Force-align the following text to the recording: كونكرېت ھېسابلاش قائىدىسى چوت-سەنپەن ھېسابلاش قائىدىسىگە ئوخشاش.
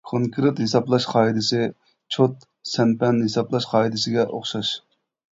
كونكرېت 0.09 0.59
ھېسابلاش 0.61 1.05
قائىدىسى 1.09 1.59
چوت-سەنپەن 2.15 3.19
ھېسابلاش 3.25 3.67
قائىدىسىگە 3.75 4.25
ئوخشاش. 4.39 4.73